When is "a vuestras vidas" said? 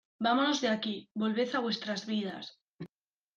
1.57-2.45